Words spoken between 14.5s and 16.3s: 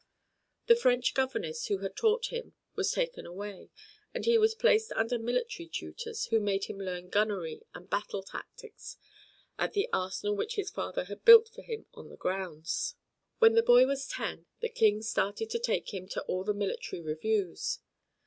the King started to take him to